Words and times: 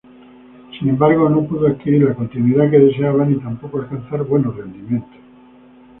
Sin 0.79 0.89
embargo, 0.89 1.29
no 1.29 1.47
pudo 1.47 1.67
adquirir 1.67 2.01
la 2.01 2.15
continuidad 2.15 2.71
que 2.71 2.79
deseaba 2.79 3.23
ni 3.23 3.35
tampoco 3.37 3.77
alcanzar 3.81 4.23
buenos 4.23 4.55
rendimientos. 4.55 5.19